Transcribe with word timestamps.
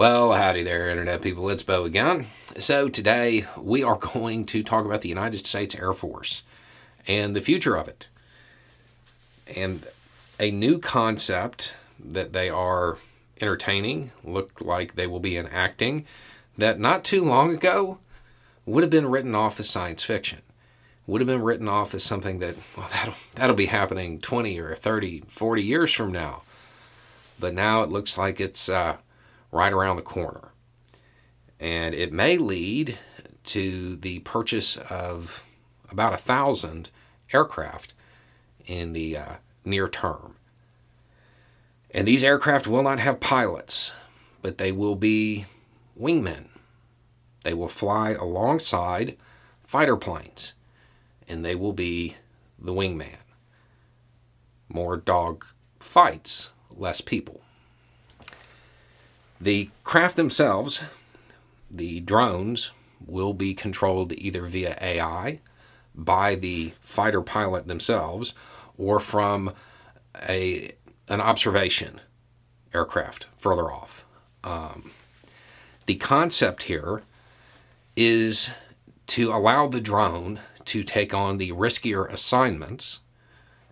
Well, 0.00 0.32
howdy 0.32 0.62
there, 0.62 0.88
Internet 0.88 1.20
people. 1.20 1.50
It's 1.50 1.62
Beau 1.62 1.84
again. 1.84 2.24
So, 2.58 2.88
today 2.88 3.44
we 3.58 3.82
are 3.82 3.96
going 4.14 4.46
to 4.46 4.62
talk 4.62 4.86
about 4.86 5.02
the 5.02 5.10
United 5.10 5.46
States 5.46 5.74
Air 5.74 5.92
Force 5.92 6.42
and 7.06 7.36
the 7.36 7.42
future 7.42 7.76
of 7.76 7.86
it. 7.86 8.08
And 9.54 9.86
a 10.38 10.50
new 10.50 10.78
concept 10.78 11.74
that 12.02 12.32
they 12.32 12.48
are 12.48 12.96
entertaining, 13.42 14.12
look 14.24 14.62
like 14.62 14.94
they 14.94 15.06
will 15.06 15.20
be 15.20 15.36
enacting, 15.36 16.06
that 16.56 16.80
not 16.80 17.04
too 17.04 17.22
long 17.22 17.52
ago 17.52 17.98
would 18.64 18.82
have 18.82 18.90
been 18.90 19.10
written 19.10 19.34
off 19.34 19.60
as 19.60 19.68
science 19.68 20.02
fiction. 20.02 20.40
Would 21.06 21.20
have 21.20 21.28
been 21.28 21.42
written 21.42 21.68
off 21.68 21.92
as 21.92 22.04
something 22.04 22.38
that, 22.38 22.56
well, 22.74 22.88
that'll, 22.90 23.14
that'll 23.34 23.54
be 23.54 23.66
happening 23.66 24.18
20 24.18 24.58
or 24.60 24.74
30, 24.74 25.24
40 25.28 25.62
years 25.62 25.92
from 25.92 26.10
now. 26.10 26.40
But 27.38 27.52
now 27.52 27.82
it 27.82 27.90
looks 27.90 28.16
like 28.16 28.40
it's. 28.40 28.66
Uh, 28.70 28.96
right 29.50 29.72
around 29.72 29.96
the 29.96 30.02
corner. 30.02 30.48
And 31.58 31.94
it 31.94 32.12
may 32.12 32.38
lead 32.38 32.98
to 33.44 33.96
the 33.96 34.20
purchase 34.20 34.76
of 34.76 35.42
about 35.90 36.14
a 36.14 36.18
thousand 36.18 36.90
aircraft 37.32 37.92
in 38.66 38.92
the 38.92 39.16
uh, 39.16 39.32
near 39.64 39.88
term. 39.88 40.36
And 41.90 42.06
these 42.06 42.22
aircraft 42.22 42.66
will 42.66 42.82
not 42.82 43.00
have 43.00 43.20
pilots, 43.20 43.92
but 44.42 44.58
they 44.58 44.72
will 44.72 44.94
be 44.94 45.46
wingmen. 46.00 46.46
They 47.42 47.54
will 47.54 47.68
fly 47.68 48.10
alongside 48.10 49.16
fighter 49.64 49.96
planes, 49.96 50.54
and 51.26 51.44
they 51.44 51.54
will 51.54 51.72
be 51.72 52.16
the 52.58 52.72
wingman. 52.72 53.16
More 54.68 54.96
dog 54.96 55.44
fights, 55.80 56.50
less 56.70 57.00
people. 57.00 57.40
The 59.40 59.70
craft 59.84 60.16
themselves, 60.16 60.82
the 61.70 62.00
drones, 62.00 62.72
will 63.06 63.32
be 63.32 63.54
controlled 63.54 64.12
either 64.12 64.46
via 64.46 64.76
AI 64.80 65.40
by 65.94 66.34
the 66.34 66.72
fighter 66.82 67.22
pilot 67.22 67.66
themselves 67.66 68.34
or 68.76 69.00
from 69.00 69.52
a 70.28 70.72
an 71.08 71.20
observation 71.20 72.00
aircraft 72.72 73.26
further 73.36 73.72
off. 73.72 74.04
Um, 74.44 74.92
the 75.86 75.96
concept 75.96 76.64
here 76.64 77.02
is 77.96 78.50
to 79.08 79.32
allow 79.32 79.66
the 79.66 79.80
drone 79.80 80.38
to 80.66 80.84
take 80.84 81.12
on 81.12 81.38
the 81.38 81.50
riskier 81.50 82.08
assignments 82.12 83.00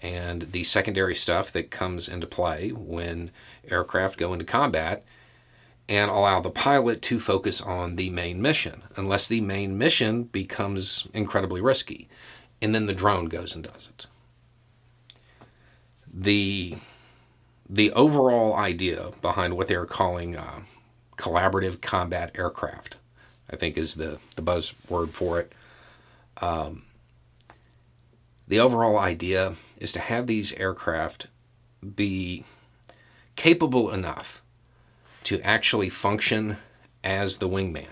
and 0.00 0.52
the 0.52 0.62
secondary 0.62 1.16
stuff 1.16 1.50
that 1.50 1.70
comes 1.70 2.08
into 2.08 2.26
play 2.26 2.70
when 2.70 3.30
aircraft 3.68 4.16
go 4.16 4.32
into 4.32 4.44
combat 4.44 5.04
and 5.88 6.10
allow 6.10 6.40
the 6.40 6.50
pilot 6.50 7.02
to 7.02 7.20
focus 7.20 7.60
on 7.60 7.96
the 7.96 8.10
main 8.10 8.40
mission, 8.40 8.82
unless 8.96 9.28
the 9.28 9.40
main 9.40 9.76
mission 9.76 10.24
becomes 10.24 11.06
incredibly 11.12 11.60
risky. 11.60 12.08
And 12.62 12.74
then 12.74 12.86
the 12.86 12.94
drone 12.94 13.26
goes 13.26 13.54
and 13.54 13.64
does 13.64 13.88
it. 13.88 14.06
The, 16.12 16.76
the 17.68 17.92
overall 17.92 18.54
idea 18.54 19.10
behind 19.20 19.56
what 19.56 19.68
they're 19.68 19.84
calling 19.84 20.36
uh, 20.36 20.60
collaborative 21.18 21.82
combat 21.82 22.30
aircraft, 22.34 22.96
I 23.50 23.56
think 23.56 23.76
is 23.76 23.96
the, 23.96 24.18
the 24.36 24.42
buzzword 24.42 25.10
for 25.10 25.40
it. 25.40 25.52
Um, 26.38 26.84
the 28.48 28.60
overall 28.60 28.98
idea 28.98 29.54
is 29.78 29.92
to 29.92 30.00
have 30.00 30.26
these 30.26 30.52
aircraft 30.54 31.26
be 31.94 32.44
capable 33.36 33.90
enough 33.90 34.40
to 35.24 35.40
actually 35.42 35.88
function 35.88 36.56
as 37.02 37.38
the 37.38 37.48
wingman, 37.48 37.88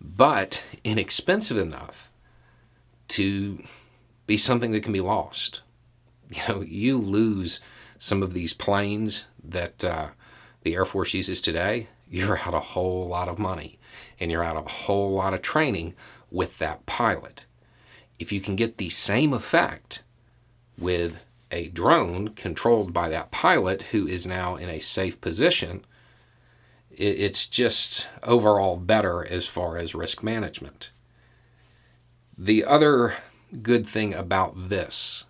but 0.00 0.62
inexpensive 0.84 1.56
enough 1.56 2.10
to 3.08 3.62
be 4.26 4.36
something 4.36 4.72
that 4.72 4.82
can 4.82 4.92
be 4.92 5.00
lost. 5.00 5.62
You 6.32 6.42
know, 6.48 6.60
you 6.60 6.96
lose 6.96 7.58
some 7.98 8.22
of 8.22 8.34
these 8.34 8.52
planes 8.52 9.24
that 9.42 9.82
uh, 9.82 10.10
the 10.62 10.76
Air 10.76 10.84
Force 10.84 11.12
uses 11.12 11.40
today, 11.40 11.88
you're 12.08 12.38
out 12.38 12.54
a 12.54 12.60
whole 12.60 13.06
lot 13.06 13.28
of 13.28 13.38
money 13.38 13.78
and 14.18 14.30
you're 14.30 14.44
out 14.44 14.56
of 14.56 14.66
a 14.66 14.70
whole 14.70 15.12
lot 15.12 15.34
of 15.34 15.42
training 15.42 15.94
with 16.30 16.58
that 16.58 16.86
pilot. 16.86 17.44
If 18.18 18.32
you 18.32 18.40
can 18.40 18.56
get 18.56 18.76
the 18.76 18.90
same 18.90 19.32
effect 19.32 20.02
with 20.78 21.16
a 21.50 21.68
drone 21.68 22.28
controlled 22.28 22.92
by 22.92 23.08
that 23.08 23.30
pilot 23.30 23.82
who 23.90 24.06
is 24.06 24.26
now 24.26 24.56
in 24.56 24.68
a 24.68 24.80
safe 24.80 25.20
position, 25.20 25.84
it's 26.90 27.46
just 27.46 28.08
overall 28.22 28.76
better 28.76 29.24
as 29.24 29.46
far 29.46 29.76
as 29.76 29.94
risk 29.94 30.22
management. 30.22 30.90
The 32.36 32.64
other 32.64 33.16
good 33.62 33.86
thing 33.86 34.14
about 34.14 34.68
this 34.68 35.24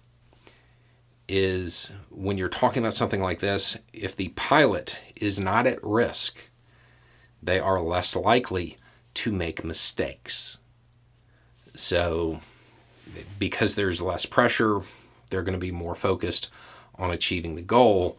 is 1.28 1.92
when 2.10 2.38
you're 2.38 2.48
talking 2.48 2.82
about 2.82 2.94
something 2.94 3.20
like 3.20 3.40
this, 3.40 3.78
if 3.92 4.16
the 4.16 4.30
pilot 4.30 4.98
is 5.14 5.38
not 5.38 5.66
at 5.66 5.82
risk, 5.82 6.38
they 7.42 7.58
are 7.60 7.80
less 7.80 8.16
likely 8.16 8.76
to 9.14 9.30
make 9.30 9.64
mistakes. 9.64 10.58
So, 11.74 12.40
because 13.38 13.74
there's 13.74 14.02
less 14.02 14.26
pressure, 14.26 14.80
they're 15.30 15.42
going 15.42 15.54
to 15.54 15.58
be 15.58 15.70
more 15.70 15.94
focused 15.94 16.48
on 16.96 17.10
achieving 17.10 17.54
the 17.54 17.62
goal 17.62 18.18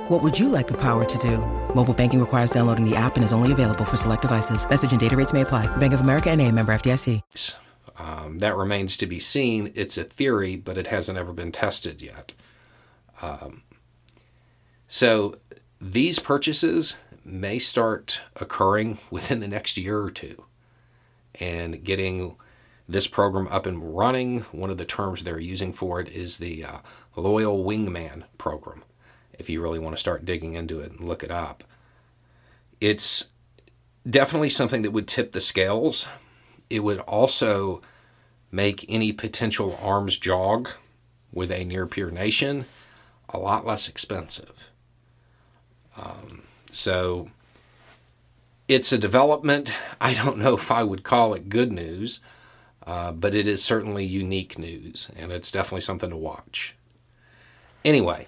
What 0.11 0.23
would 0.23 0.37
you 0.37 0.49
like 0.49 0.67
the 0.67 0.77
power 0.77 1.05
to 1.05 1.17
do? 1.19 1.37
Mobile 1.73 1.93
banking 1.93 2.19
requires 2.19 2.51
downloading 2.51 2.83
the 2.83 2.97
app 2.97 3.15
and 3.15 3.23
is 3.23 3.31
only 3.31 3.53
available 3.53 3.85
for 3.85 3.95
select 3.95 4.23
devices. 4.23 4.69
Message 4.69 4.91
and 4.91 4.99
data 4.99 5.15
rates 5.15 5.31
may 5.31 5.39
apply. 5.39 5.73
Bank 5.77 5.93
of 5.93 6.01
America 6.01 6.29
and 6.29 6.41
a 6.41 6.51
member 6.51 6.73
FDIC. 6.73 7.21
Um, 7.95 8.39
that 8.39 8.57
remains 8.57 8.97
to 8.97 9.05
be 9.05 9.19
seen. 9.19 9.71
It's 9.73 9.97
a 9.97 10.03
theory, 10.03 10.57
but 10.57 10.77
it 10.77 10.87
hasn't 10.87 11.17
ever 11.17 11.31
been 11.31 11.53
tested 11.53 12.01
yet. 12.01 12.33
Um, 13.21 13.61
so 14.89 15.37
these 15.79 16.19
purchases 16.19 16.95
may 17.23 17.57
start 17.57 18.19
occurring 18.35 18.97
within 19.11 19.39
the 19.39 19.47
next 19.47 19.77
year 19.77 19.97
or 20.01 20.11
two. 20.11 20.43
And 21.35 21.85
getting 21.85 22.35
this 22.85 23.07
program 23.07 23.47
up 23.47 23.65
and 23.65 23.95
running, 23.95 24.41
one 24.51 24.71
of 24.71 24.77
the 24.77 24.83
terms 24.83 25.23
they're 25.23 25.39
using 25.39 25.71
for 25.71 26.01
it 26.01 26.09
is 26.09 26.37
the 26.37 26.65
uh, 26.65 26.77
Loyal 27.15 27.63
Wingman 27.63 28.25
program 28.37 28.83
if 29.37 29.49
you 29.49 29.61
really 29.61 29.79
want 29.79 29.95
to 29.95 29.99
start 29.99 30.25
digging 30.25 30.53
into 30.53 30.79
it 30.79 30.91
and 30.91 31.01
look 31.01 31.23
it 31.23 31.31
up. 31.31 31.63
It's 32.79 33.25
definitely 34.09 34.49
something 34.49 34.81
that 34.81 34.91
would 34.91 35.07
tip 35.07 35.31
the 35.31 35.41
scales. 35.41 36.05
It 36.69 36.79
would 36.79 36.99
also 36.99 37.81
make 38.51 38.85
any 38.89 39.11
potential 39.11 39.77
arms 39.81 40.17
jog 40.17 40.69
with 41.31 41.51
a 41.51 41.63
near 41.63 41.85
peer 41.85 42.11
nation 42.11 42.65
a 43.29 43.39
lot 43.39 43.65
less 43.65 43.87
expensive. 43.87 44.69
Um, 45.97 46.43
so 46.71 47.29
it's 48.67 48.91
a 48.91 48.97
development. 48.97 49.73
I 50.01 50.13
don't 50.13 50.37
know 50.37 50.55
if 50.55 50.71
I 50.71 50.83
would 50.83 51.03
call 51.03 51.33
it 51.33 51.49
good 51.49 51.71
news, 51.71 52.19
uh, 52.85 53.11
but 53.11 53.35
it 53.35 53.47
is 53.47 53.63
certainly 53.63 54.05
unique 54.05 54.57
news, 54.57 55.09
and 55.15 55.31
it's 55.31 55.51
definitely 55.51 55.81
something 55.81 56.09
to 56.09 56.17
watch. 56.17 56.75
Anyway, 57.83 58.27